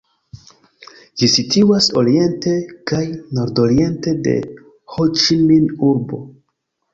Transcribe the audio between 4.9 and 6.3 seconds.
Ho-Ĉi-Min-urbo.